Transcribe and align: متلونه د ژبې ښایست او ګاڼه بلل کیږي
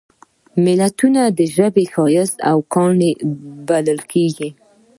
متلونه 0.63 1.21
د 1.37 1.39
ژبې 1.55 1.85
ښایست 1.93 2.37
او 2.49 2.57
ګاڼه 2.73 3.09
بلل 3.67 3.99
کیږي 4.11 4.49